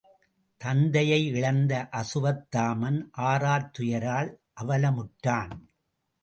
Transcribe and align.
தந்தையை 0.61 1.19
இழந்த 1.27 1.89
அசுவத்தாமன் 1.91 2.99
ஆறாத்துயரால் 3.17 4.31
அவலமுற்றான். 4.61 5.53